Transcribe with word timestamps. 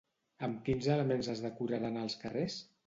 Amb 0.47 0.63
quins 0.69 0.87
elements 0.95 1.31
es 1.35 1.45
decoraran 1.49 2.05
els 2.07 2.21
carrers? 2.25 2.63